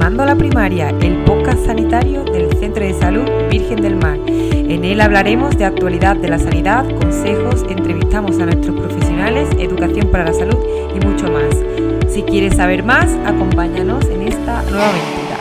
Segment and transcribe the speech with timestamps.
[0.00, 4.18] Animando a la Primaria, el podcast sanitario del Centro de Salud Virgen del Mar.
[4.26, 10.24] En él hablaremos de actualidad de la sanidad, consejos, entrevistamos a nuestros profesionales, educación para
[10.24, 10.56] la salud
[10.96, 11.54] y mucho más.
[12.08, 15.36] Si quieres saber más, acompáñanos en esta nueva aventura.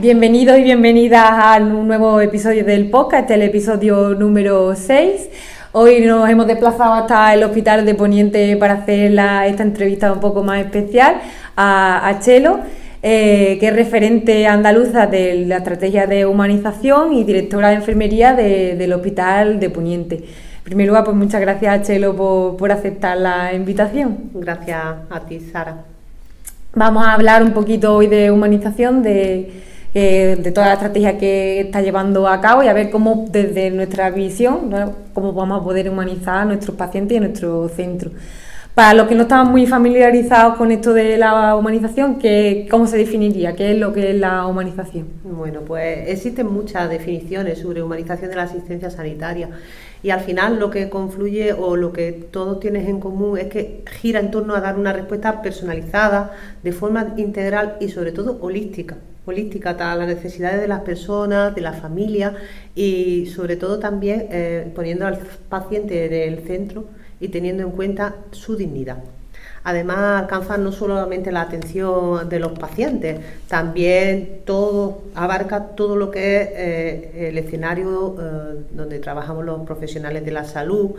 [0.00, 5.28] Bienvenidos y bienvenidas a un nuevo episodio del podcast, el episodio número 6.
[5.72, 10.42] Hoy nos hemos desplazado hasta el Hospital de Poniente para hacer esta entrevista un poco
[10.42, 11.20] más especial
[11.58, 12.60] a, Chelo,
[13.00, 18.92] eh, que es referente andaluza de la estrategia de humanización y directora de enfermería del
[18.92, 20.16] Hospital de Poniente.
[20.16, 24.30] En primer lugar, pues muchas gracias a Chelo por, aceptar la invitación.
[24.34, 25.84] Gracias a ti, Sara.
[26.74, 29.62] Vamos a hablar un poquito hoy de humanización, de,
[29.94, 33.70] eh, de toda la estrategia que está llevando a cabo y a ver cómo desde
[33.70, 34.70] nuestra visión,
[35.14, 38.10] cómo vamos a poder humanizar a nuestros pacientes y a nuestro centro.
[38.78, 42.96] Para los que no estaban muy familiarizados con esto de la humanización, ¿qué, ¿cómo se
[42.96, 43.56] definiría?
[43.56, 45.08] ¿Qué es lo que es la humanización?
[45.24, 49.50] Bueno, pues existen muchas definiciones sobre humanización de la asistencia sanitaria
[50.00, 53.82] y al final lo que confluye o lo que todos tienes en común es que
[54.00, 56.30] gira en torno a dar una respuesta personalizada,
[56.62, 61.60] de forma integral y sobre todo holística holística a las necesidades de las personas, de
[61.60, 62.34] la familia
[62.74, 65.18] y sobre todo también eh, poniendo al
[65.50, 66.86] paciente en el centro
[67.20, 68.98] y teniendo en cuenta su dignidad.
[69.64, 76.40] Además, alcanza no solamente la atención de los pacientes, también todo abarca todo lo que
[76.40, 80.94] es eh, el escenario eh, donde trabajamos los profesionales de la salud,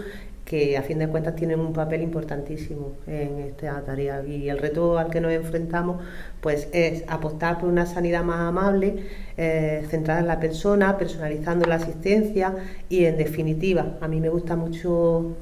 [0.45, 4.23] que a fin de cuentas tienen un papel importantísimo en esta tarea.
[4.25, 6.01] Y el reto al que nos enfrentamos
[6.41, 9.05] pues es apostar por una sanidad más amable,
[9.37, 12.55] eh, centrada en la persona, personalizando la asistencia
[12.89, 15.35] y en definitiva, a mí me gusta mucho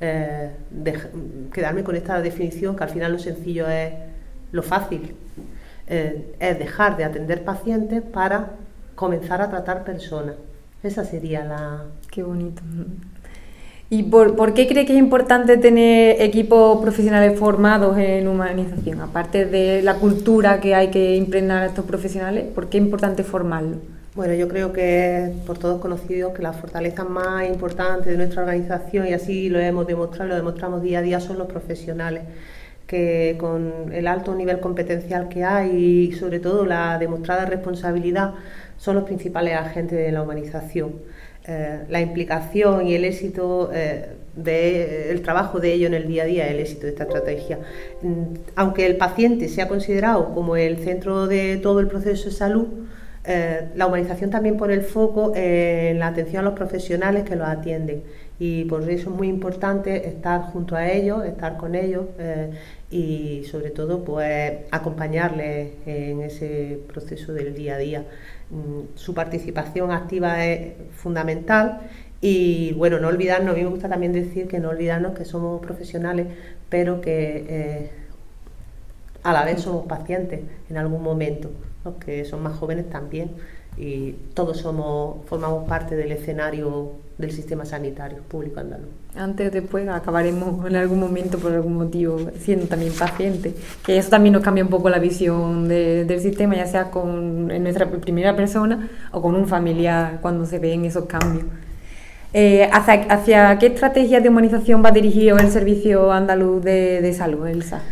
[0.00, 0.50] eh,
[1.52, 3.92] quedarme con esta definición, que al final lo sencillo es
[4.52, 5.14] lo fácil,
[5.86, 8.52] eh, es dejar de atender pacientes para
[8.94, 10.36] comenzar a tratar personas.
[10.82, 11.84] Esa sería la...
[12.10, 12.62] Qué bonito.
[13.92, 19.00] ¿Y por, qué cree que es importante tener equipos profesionales formados en humanización?
[19.00, 23.24] Aparte de la cultura que hay que impregnar a estos profesionales, ¿por qué es importante
[23.24, 23.78] formarlos?
[24.14, 29.06] Bueno, yo creo que por todos conocido que la fortaleza más importante de nuestra organización,
[29.06, 32.24] y así lo hemos demostrado, lo demostramos día a día, son los profesionales
[32.88, 38.34] que con el alto nivel competencial que hay y sobre todo la demostrada responsabilidad
[38.78, 40.94] son los principales agentes de la humanización.
[41.46, 46.26] Eh, la implicación y el éxito eh, del trabajo de ello en el día a
[46.26, 47.60] día, el éxito de esta estrategia.
[48.02, 52.66] Mm, aunque el paciente sea considerado como el centro de todo el proceso de salud,
[53.24, 57.46] eh, la humanización también pone el foco en la atención a los profesionales que los
[57.46, 58.02] atienden
[58.38, 62.50] y por eso es muy importante estar junto a ellos, estar con ellos eh,
[62.90, 68.04] y sobre todo pues acompañarles en ese proceso del día a día.
[68.50, 71.80] Mm, su participación activa es fundamental
[72.22, 75.60] y bueno, no olvidarnos, a mí me gusta también decir que no olvidarnos que somos
[75.60, 76.26] profesionales,
[76.70, 77.90] pero que eh,
[79.22, 81.50] a la vez somos pacientes en algún momento
[81.84, 83.30] los que son más jóvenes también,
[83.76, 88.88] y todos somos, formamos parte del escenario del sistema sanitario público andaluz.
[89.14, 93.54] Antes o después acabaremos en algún momento por algún motivo siendo también pacientes,
[93.84, 97.62] que eso también nos cambia un poco la visión del sistema, ya sea con en
[97.62, 101.44] nuestra primera persona o con un familiar cuando se ven esos cambios.
[102.32, 107.46] Eh, ¿hacia, ¿hacia, qué estrategia de humanización va dirigido el Servicio Andaluz de, de Salud,
[107.48, 107.82] Elsa?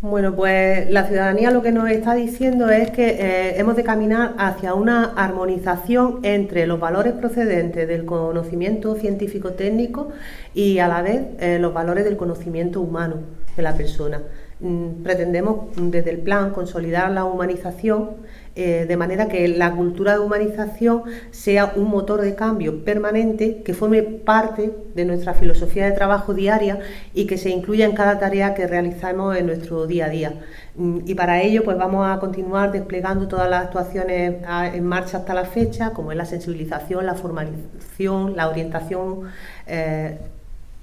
[0.00, 4.32] Bueno, pues la ciudadanía lo que nos está diciendo es que eh, hemos de caminar
[4.38, 10.10] hacia una armonización entre los valores procedentes del conocimiento científico-técnico
[10.54, 13.16] y a la vez eh, los valores del conocimiento humano
[13.56, 14.22] de la persona.
[14.60, 18.16] Mm, pretendemos desde el plan consolidar la humanización
[18.56, 23.72] eh, de manera que la cultura de humanización sea un motor de cambio permanente que
[23.72, 26.80] forme parte de nuestra filosofía de trabajo diaria
[27.14, 30.32] y que se incluya en cada tarea que realizamos en nuestro día a día.
[30.74, 34.42] Mm, y para ello pues vamos a continuar desplegando todas las actuaciones
[34.74, 39.28] en marcha hasta la fecha, como es la sensibilización, la formalización, la orientación.
[39.68, 40.18] Eh,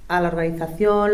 [0.08, 1.12] a la organización,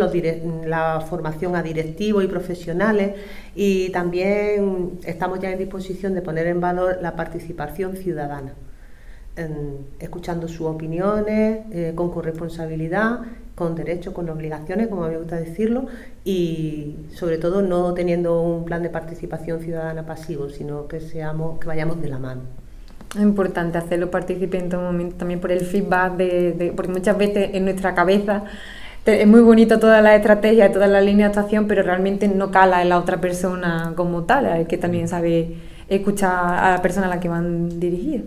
[0.66, 3.14] la formación a directivos y profesionales
[3.54, 8.52] y también estamos ya en disposición de poner en valor la participación ciudadana,
[9.98, 13.20] escuchando sus opiniones eh, con corresponsabilidad,
[13.54, 15.86] con derechos, con obligaciones, como me gusta decirlo,
[16.24, 21.66] y sobre todo no teniendo un plan de participación ciudadana pasivo, sino que seamos, que
[21.66, 22.42] vayamos de la mano.
[23.14, 27.50] Es importante hacerlo partícipe en todo momento, también por el feedback, de, porque muchas veces
[27.52, 28.44] en nuestra cabeza
[29.04, 32.82] es muy bonito toda la estrategia, toda la línea de actuación, pero realmente no cala
[32.82, 35.56] en la otra persona como tal, que también sabe
[35.88, 38.24] escuchar a la persona a la que van dirigidas.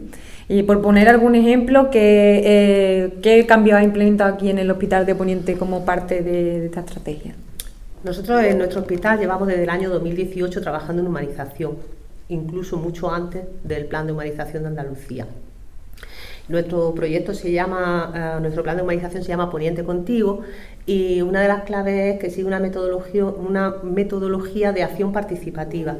[0.47, 5.05] Y por poner algún ejemplo, ¿qué, eh, ¿qué cambio ha implementado aquí en el Hospital
[5.05, 7.33] de Poniente como parte de, esta estrategia?
[8.03, 11.77] Nosotros en nuestro hospital llevamos desde el año 2018 trabajando en humanización,
[12.29, 15.25] incluso mucho antes del plan de humanización de Andalucía.
[16.47, 20.41] Nuestro proyecto se llama, eh, nuestro plan de humanización se llama Poniente Contigo
[20.85, 25.97] y una de las claves es que sigue una metodología, una metodología de acción participativa.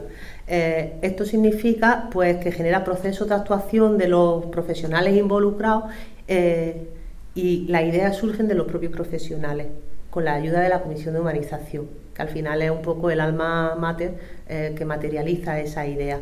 [0.48, 5.86] Eh, esto significa pues, que genera procesos de actuación de los profesionales involucrados
[6.28, 6.90] eh,
[7.34, 9.68] y las ideas surgen de los propios profesionales
[10.12, 13.20] con la ayuda de la Comisión de Humanización, que al final es un poco el
[13.20, 14.14] alma mater
[14.48, 16.22] que materializa esa idea.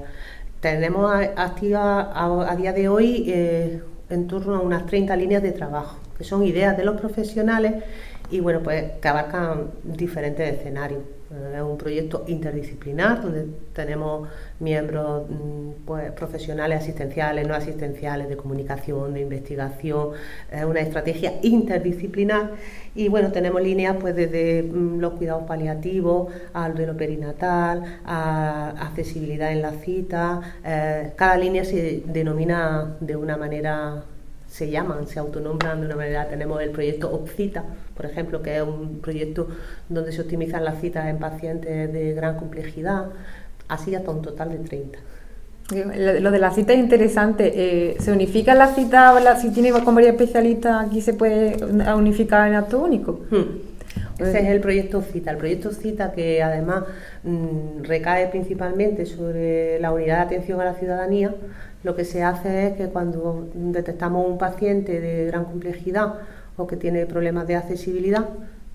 [0.62, 6.24] Tenemos activa a, día de hoy en torno a unas 30 líneas de trabajo, que
[6.24, 7.84] son ideas de los profesionales
[8.30, 11.02] y bueno, pues que abarcan diferentes escenarios.
[11.34, 14.28] Eh, es un proyecto interdisciplinar donde tenemos
[14.60, 20.10] miembros mm, pues, profesionales asistenciales, no asistenciales, de comunicación, de investigación,
[20.52, 22.52] es una estrategia interdisciplinar.
[22.96, 29.52] Y bueno, tenemos líneas pues desde mm, los cuidados paliativos al lo perinatal, a accesibilidad
[29.52, 34.04] en la cita, eh, cada línea se denomina de una manera
[34.54, 36.28] se llaman, se autonombran de una manera.
[36.28, 37.64] Tenemos el proyecto OPCITA,
[37.96, 39.48] por ejemplo, que es un proyecto
[39.90, 43.08] donde se optimizan las citas en pacientes de gran complejidad,
[43.68, 45.00] así hasta un total de 30.
[46.22, 47.52] Lo de la cita es interesante.
[47.56, 49.36] Eh, ¿Se unifica la cita?
[49.42, 51.58] Si tiene con varios especialistas, aquí se puede
[51.96, 53.22] unificar en acto único.
[53.32, 53.73] Hmm.
[54.20, 55.32] Ese es el proyecto CITA.
[55.32, 56.84] El proyecto CITA que además
[57.24, 61.34] mm, recae principalmente sobre la unidad de atención a la ciudadanía,
[61.84, 66.16] lo que se hace es que cuando detectamos un paciente de gran complejidad
[66.58, 68.30] o que tiene problemas de accesibilidad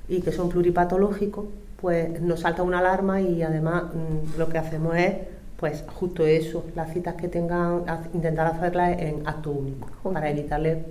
[0.08, 1.46] y que son pluripatológicos,
[1.80, 5.14] pues nos salta una alarma y además mm, lo que hacemos es
[5.58, 7.82] pues justo eso, las citas que tengan,
[8.14, 10.84] intentar hacerlas en acto único, para evitarle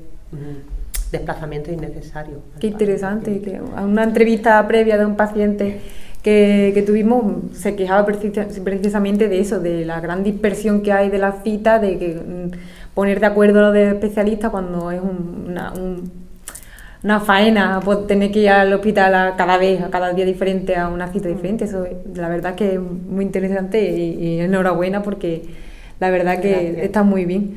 [1.11, 2.39] desplazamientos innecesarios.
[2.59, 5.79] Qué interesante, que una entrevista previa de un paciente
[6.23, 11.41] que, tuvimos se quejaba precisamente de eso, de la gran dispersión que hay de la
[11.43, 12.51] cita, de que mm,
[12.93, 15.73] poner de acuerdo a los de especialistas cuando es una,
[17.03, 20.89] una faena, pues tener que ir al hospital cada vez, a cada día diferente, a
[20.89, 21.65] una cita diferente.
[21.65, 25.43] Eso la verdad que es muy interesante y, enhorabuena porque
[25.99, 27.55] la verdad que está muy bien.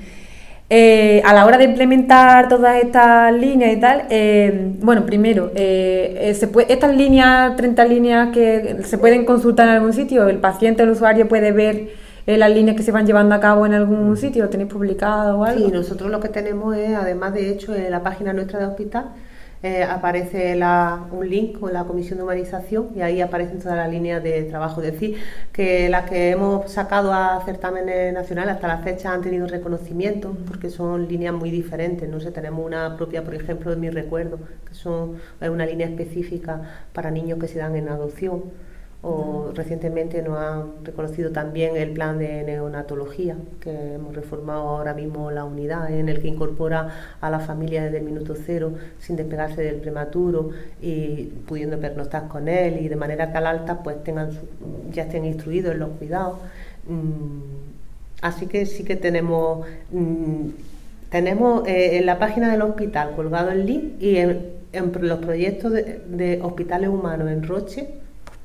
[0.72, 6.32] Eh, a la hora de implementar todas estas líneas y tal, eh, bueno, primero, eh,
[6.38, 10.84] se puede, estas líneas, 30 líneas que se pueden consultar en algún sitio, el paciente,
[10.84, 11.88] el usuario puede ver
[12.24, 15.44] las líneas que se van llevando a cabo en algún sitio, ¿lo tenéis publicado o
[15.44, 15.66] algo?
[15.66, 19.06] Sí, nosotros lo que tenemos es, además de hecho, en la página nuestra de hospital,
[19.62, 20.58] eh, aparece
[21.10, 24.80] un link con la comisión de humanización y ahí aparecen todas las líneas de trabajo.
[24.82, 25.18] Es decir,
[25.52, 30.70] que las que hemos sacado a certámenes nacionales hasta la fecha han tenido reconocimiento porque
[30.70, 32.08] son líneas muy diferentes.
[32.08, 35.86] No sé, tenemos una propia, por ejemplo, de mi recuerdo, que son es una línea
[35.86, 36.62] específica
[36.92, 38.44] para niños que se dan en adopción
[39.02, 45.30] o recientemente nos han reconocido también el plan de neonatología, que hemos reformado ahora mismo
[45.30, 49.62] la unidad, en el que incorpora a la familia desde el minuto cero, sin despegarse
[49.62, 50.50] del prematuro
[50.82, 54.30] y pudiendo pernoctar con él y de manera que al alta pues tengan
[54.92, 56.38] ya estén instruidos en los cuidados.
[56.86, 57.40] Mm,
[58.20, 60.48] así que sí que tenemos, mm,
[61.08, 64.60] tenemos eh, en la página del hospital colgado el link y en,
[65.00, 67.88] los proyectos de hospitales humanos en Roche,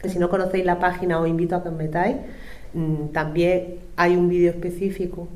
[0.03, 2.17] si no conocéis la página os invito a que os metáis.
[2.73, 5.29] Mm, también hay un vídeo específico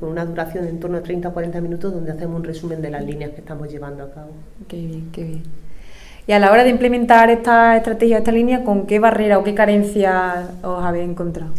[0.00, 2.82] con una duración de en torno a 30 o 40 minutos donde hacemos un resumen
[2.82, 4.32] de las líneas que estamos llevando a cabo.
[4.66, 5.42] Qué bien, qué bien.
[6.26, 9.54] Y a la hora de implementar esta estrategia, esta línea, ¿con qué barrera o qué
[9.54, 11.52] carencia os habéis encontrado?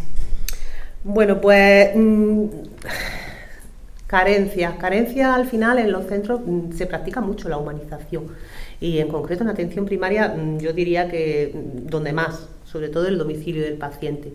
[1.03, 2.45] Bueno, pues mm,
[4.13, 4.75] carencias.
[4.75, 8.27] Carencias al final en los centros mm, se practica mucho la humanización
[8.79, 13.07] y en concreto en atención primaria mm, yo diría que mm, donde más, sobre todo
[13.07, 14.33] el domicilio del paciente.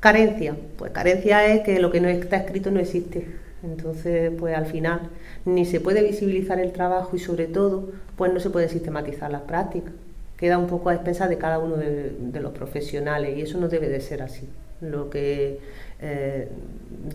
[0.00, 3.28] Carencia, pues carencia es que lo que no está escrito no existe.
[3.62, 5.10] Entonces, pues al final
[5.44, 9.42] ni se puede visibilizar el trabajo y sobre todo, pues no se puede sistematizar las
[9.42, 9.92] prácticas.
[10.36, 13.68] Queda un poco a expensas de cada uno de, de los profesionales y eso no
[13.68, 14.48] debe de ser así.
[14.80, 15.60] Lo que
[16.00, 16.48] eh,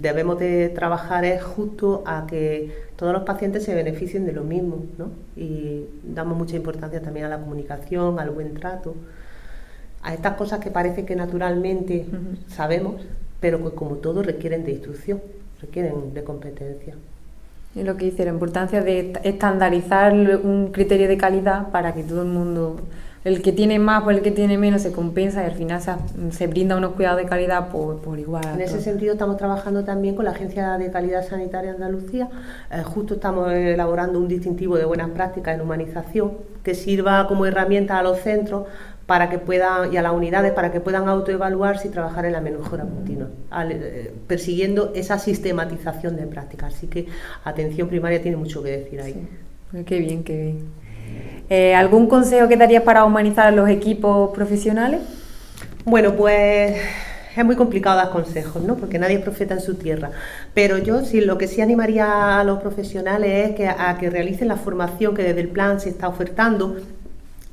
[0.02, 4.86] debemos de trabajar es justo a que todos los pacientes se beneficien de lo mismo,
[4.98, 5.12] ¿no?
[5.36, 8.96] Y damos mucha importancia también a la comunicación, al buen trato,
[10.02, 12.06] a estas cosas que parece que naturalmente
[12.48, 13.02] sabemos,
[13.40, 15.22] pero que como todo requieren de instrucción,
[15.62, 16.96] requieren de competencia.
[17.76, 22.24] Y lo que dice, la importancia de estandarizar un criterio de calidad para que todo
[22.24, 22.82] el mundo
[23.24, 25.82] el que tiene más por el que tiene menos se compensa y al final
[26.32, 28.44] se, brinda unos cuidados de calidad por, igual.
[28.56, 32.30] En ese sentido estamos trabajando también con la Agencia de Calidad Sanitaria de Andalucía.
[32.72, 38.00] Eh, justo estamos elaborando un distintivo de buenas prácticas en humanización que sirva como herramienta
[38.00, 38.66] a los centros
[39.06, 42.42] para que puedan y a las unidades para que puedan autoevaluarse y trabajar en la
[42.42, 43.28] mejora continua,
[43.70, 46.76] eh, persiguiendo esa sistematización de prácticas.
[46.76, 47.08] Así que
[47.44, 49.28] atención primaria tiene mucho que decir ahí.
[49.86, 50.81] Qué bien, qué bien.
[51.50, 55.02] Eh, ¿Algún consejo que darías para humanizar a los equipos profesionales?
[55.84, 56.78] Bueno, pues
[57.36, 58.76] es muy complicado dar consejos, ¿no?
[58.76, 60.12] Porque nadie profeta en su tierra.
[60.54, 64.48] Pero yo sí, lo que sí animaría a los profesionales es que, a que realicen
[64.48, 66.78] la formación que desde el plan se está ofertando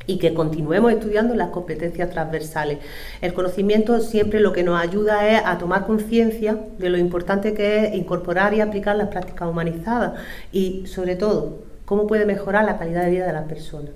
[0.07, 2.79] y que continuemos estudiando las competencias transversales.
[3.21, 7.85] El conocimiento siempre lo que nos ayuda es a tomar conciencia de lo importante que
[7.85, 10.15] es incorporar y aplicar las prácticas humanizadas
[10.51, 13.93] y sobre todo cómo puede mejorar la calidad de vida de las personas.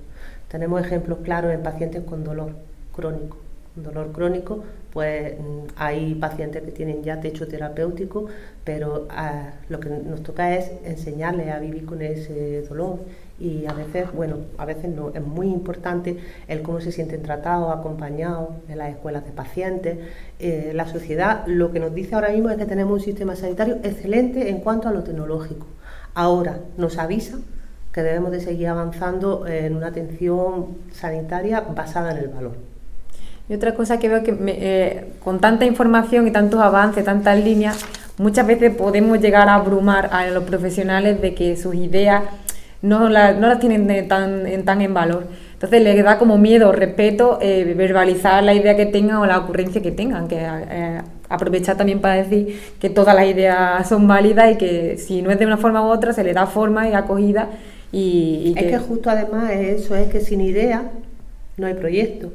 [0.47, 2.53] Tenemos ejemplos claros en pacientes con dolor
[2.91, 3.37] crónico.
[3.75, 8.25] Dolor crónico, pues mm, hay pacientes que tienen ya techo terapéutico,
[8.63, 12.97] pero ah, lo que nos toca es enseñarles a vivir con ese dolor
[13.39, 17.75] y a veces, bueno, a veces no, es muy importante el cómo se sienten tratados,
[17.77, 19.99] acompañados en las escuelas de pacientes.
[20.39, 23.75] Eh, la sociedad lo que nos dice ahora mismo es que tenemos un sistema sanitario
[23.83, 25.67] excelente en cuanto a lo tecnológico.
[26.15, 27.37] Ahora nos avisa
[27.93, 32.53] que debemos de seguir avanzando en una atención sanitaria basada en el valor.
[33.49, 37.85] Y otra cosa que veo que eh, con tanta información y tantos avances, tantas líneas,
[38.17, 42.23] muchas veces podemos llegar a abrumar a los profesionales de que sus ideas
[42.81, 45.27] no, la, no las tienen tan, tan en valor.
[45.53, 49.81] Entonces les da como miedo, respeto, eh, verbalizar la idea que tengan o la ocurrencia
[49.81, 54.57] que tengan, que eh, aprovechar también para decir que todas las ideas son válidas y
[54.57, 57.49] que si no es de una forma u otra se le da forma y acogida
[57.93, 58.77] y, es que...
[58.79, 60.91] justo además eso es que sin idea
[61.57, 62.31] no hay proyecto.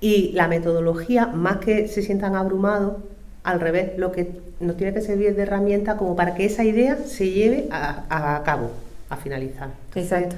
[0.00, 2.94] Y la metodología, más que se sientan abrumados,
[3.42, 6.96] al revés, lo que nos tiene que servir de herramienta como para que esa idea
[6.96, 8.70] se lleve a, cabo,
[9.10, 9.68] a finalizar.
[9.94, 10.36] Exacto.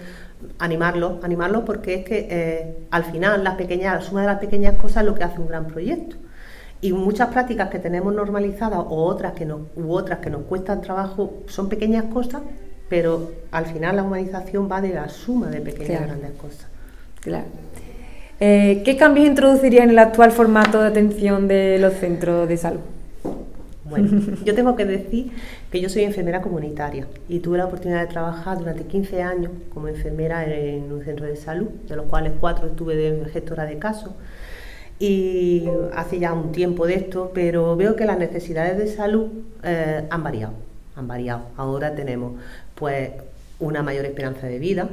[0.59, 4.77] Animarlo, animarlo porque es que eh, al final las pequeñas, la suma de las pequeñas
[4.77, 6.17] cosas es lo que hace un gran proyecto.
[6.81, 10.81] Y muchas prácticas que tenemos normalizadas o otras que no, u otras que nos cuestan
[10.81, 12.43] trabajo son pequeñas cosas
[12.89, 16.67] pero al final la humanización va de la suma de pequeñas y grandes cosas.
[17.21, 17.47] Claro.
[18.39, 22.81] Eh, ¿Qué cambios introduciría en el actual formato de atención de los centros de salud?
[23.85, 25.33] Bueno, yo tengo que decir
[25.71, 29.89] que yo soy enfermera comunitaria y tuve la oportunidad de trabajar durante 15 años como
[29.89, 34.13] enfermera en un centro de salud, de los cuales cuatro estuve de gestora de casos.
[34.99, 35.65] Y
[35.95, 39.29] hace ya un tiempo de esto, pero veo que las necesidades de salud
[39.63, 40.53] eh, han variado
[40.97, 41.43] han variado.
[41.57, 42.33] Ahora tenemos
[42.75, 43.11] pues
[43.59, 44.89] una mayor esperanza de vida,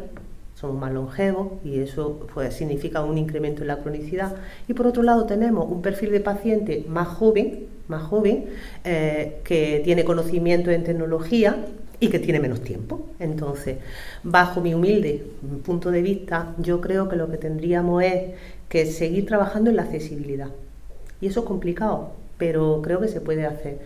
[0.56, 4.36] somos más longevos y eso pues, significa un incremento en la cronicidad.
[4.68, 8.46] Y por otro lado tenemos un perfil de paciente más joven, más joven,
[8.84, 11.58] eh, que tiene conocimiento en tecnología
[12.00, 13.08] y que tiene menos tiempo.
[13.20, 13.78] Entonces,
[14.24, 15.26] bajo mi humilde
[15.66, 18.32] punto de vista, yo creo que lo que tendríamos es
[18.70, 20.50] que seguir trabajando en la accesibilidad.
[21.22, 23.80] Y eso es complicado, pero creo que se puede hacer.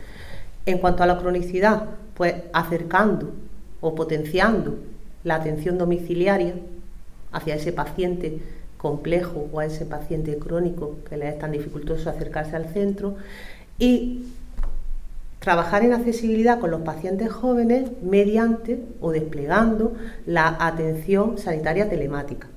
[0.68, 3.32] En cuanto a la cronicidad, pues acercando
[3.80, 4.76] o potenciando
[5.24, 6.56] la atención domiciliaria
[7.32, 8.40] hacia ese paciente
[8.78, 13.16] complejo o a ese paciente crónico que le es tan dificultoso acercarse al centro
[13.80, 14.26] y
[15.40, 19.94] trabajar en accesibilidad con los pacientes jóvenes mediante o desplegando
[20.26, 22.48] la atención sanitaria telemática.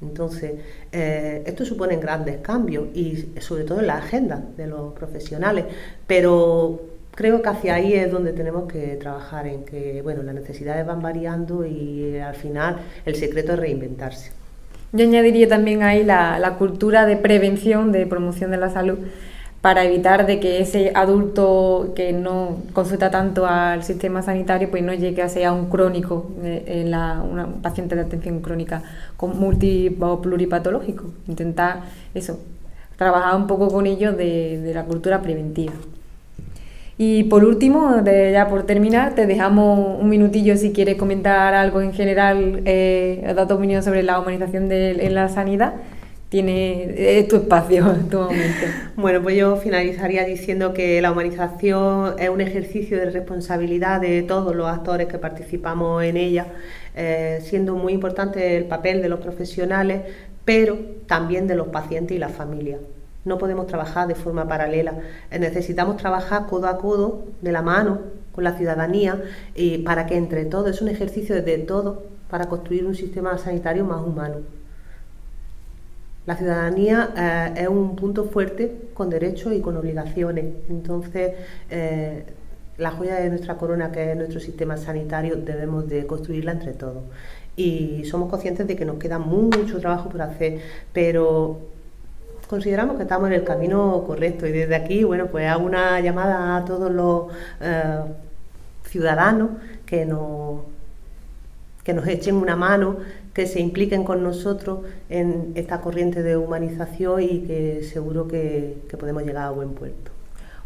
[0.00, 0.52] Entonces,
[0.92, 5.64] eh, esto supone grandes cambios y sobre todo en la agenda de los profesionales,
[6.06, 10.86] pero creo que hacia ahí es donde tenemos que trabajar, en que bueno, las necesidades
[10.86, 14.30] van variando y eh, al final el secreto es reinventarse.
[14.92, 18.98] Yo añadiría también ahí la, cultura de prevención, de promoción de la salud,
[19.62, 24.94] para evitar de que ese adulto que no consulta tanto al sistema sanitario pues no
[24.94, 28.82] llegue a ser un crónico, eh, la, un paciente de atención crónica
[29.16, 31.04] con multi o pluripatológico.
[31.26, 31.80] Intentar
[32.14, 32.38] eso,
[32.96, 35.72] trabajar un poco con ellos de la cultura preventiva.
[36.98, 41.92] Y por último, ya por terminar, te dejamos un minutillo si quieres comentar algo en
[41.92, 45.74] general, eh, dar tu opinión sobre la humanización de, en la sanidad.
[46.30, 48.66] Tiene tu espacio, tu momento.
[48.96, 54.56] Bueno, pues yo finalizaría diciendo que la humanización es un ejercicio de responsabilidad de todos
[54.56, 56.46] los actores que participamos en ella,
[56.96, 60.00] eh, siendo muy importante el papel de los profesionales,
[60.46, 62.80] pero también de los pacientes y las familias
[63.26, 64.94] no podemos trabajar de forma paralela.
[65.30, 67.98] Eh, necesitamos trabajar codo a codo, de la mano,
[68.32, 69.22] con la ciudadanía,
[69.54, 71.98] y para que entre todos, es un ejercicio de todos,
[72.30, 74.36] para construir un sistema sanitario más humano.
[76.26, 80.46] la ciudadanía eh, es un punto fuerte con derechos y con obligaciones.
[80.68, 81.34] Entonces,
[81.70, 82.24] eh,
[82.78, 87.04] la joya de nuestra corona, que es nuestro sistema sanitario, debemos de construirla entre todos.
[87.56, 90.60] Y somos conscientes de que nos queda mucho trabajo por hacer,
[90.92, 91.60] pero
[92.46, 96.56] consideramos que estamos en el camino correcto y desde aquí, bueno, pues hago una llamada
[96.56, 98.00] a todos los eh,
[98.84, 99.50] ciudadanos
[99.84, 100.60] que nos,
[101.84, 102.96] que nos echen una mano
[103.36, 109.24] que se impliquen con nosotros en esta corriente de humanización y que seguro que, podemos
[109.24, 110.10] llegar a buen puerto.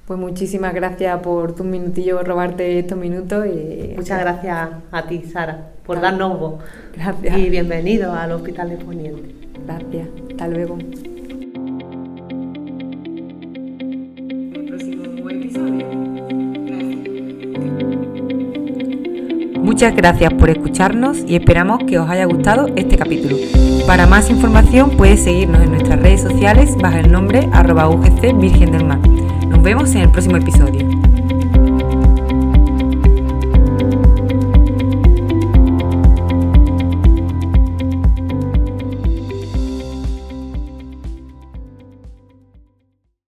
[0.07, 3.47] Pues muchísimas gracias por tus minutillos, robarte estos minutos.
[3.47, 3.95] Y...
[3.97, 6.55] Muchas gracias a ti, Sara, por darnos voz.
[6.95, 7.39] Gracias.
[7.39, 9.35] Y bienvenido al Hospital de Poniente.
[9.67, 10.09] Gracias.
[10.31, 10.79] Hasta luego.
[19.81, 23.35] Muchas gracias por escucharnos y esperamos que os haya gustado este capítulo.
[23.87, 28.73] Para más información puedes seguirnos en nuestras redes sociales bajo el nombre arroba UGC Virgen
[28.73, 28.99] del Mar.
[29.49, 30.87] Nos vemos en el próximo episodio.